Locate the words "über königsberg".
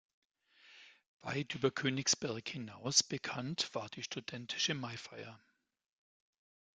1.53-2.49